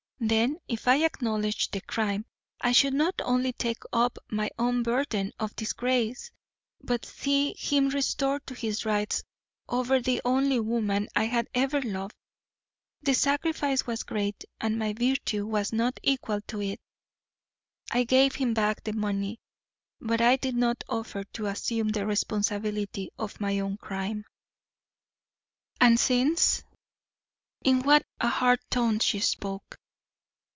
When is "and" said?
14.59-14.77, 25.79-25.99